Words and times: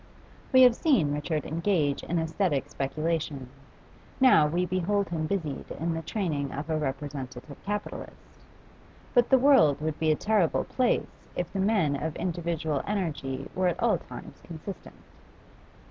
We 0.51 0.63
have 0.63 0.73
seen 0.75 1.13
Richard 1.13 1.45
engaged 1.45 2.03
in 2.05 2.17
asthetic 2.17 2.67
speculation; 2.67 3.49
now 4.19 4.47
we 4.47 4.65
behold 4.65 5.09
him 5.09 5.27
busied 5.27 5.69
in 5.79 5.93
the 5.93 6.01
training 6.01 6.51
of 6.51 6.71
a 6.71 6.77
representative 6.79 7.55
capitalist. 7.63 8.39
But 9.13 9.29
the 9.29 9.37
world 9.37 9.79
would 9.79 9.99
be 9.99 10.09
a 10.11 10.15
terrible 10.15 10.63
place 10.63 11.21
if 11.35 11.53
the 11.53 11.59
men 11.59 11.95
of 11.95 12.15
individual 12.15 12.81
energy 12.87 13.47
were 13.53 13.67
at 13.67 13.79
all 13.79 13.99
times 13.99 14.41
consistent. 14.43 14.95